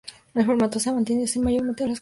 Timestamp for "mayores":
1.43-1.59